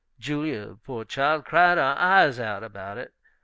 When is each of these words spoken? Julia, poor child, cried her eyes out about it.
Julia, 0.17 0.77
poor 0.83 1.05
child, 1.05 1.45
cried 1.45 1.77
her 1.77 1.95
eyes 1.95 2.39
out 2.39 2.63
about 2.63 2.97
it. 2.97 3.13